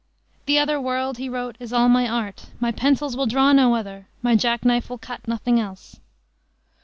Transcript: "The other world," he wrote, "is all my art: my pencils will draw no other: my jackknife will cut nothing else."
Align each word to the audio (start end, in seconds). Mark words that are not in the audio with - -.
"The 0.47 0.57
other 0.57 0.81
world," 0.81 1.19
he 1.19 1.29
wrote, 1.29 1.57
"is 1.59 1.71
all 1.71 1.87
my 1.87 2.07
art: 2.09 2.47
my 2.59 2.71
pencils 2.71 3.15
will 3.15 3.27
draw 3.27 3.53
no 3.53 3.75
other: 3.75 4.07
my 4.23 4.35
jackknife 4.35 4.89
will 4.89 4.97
cut 4.97 5.27
nothing 5.27 5.59
else." 5.59 5.99